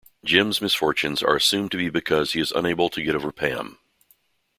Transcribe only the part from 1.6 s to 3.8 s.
to be because he is unable to get over Pam.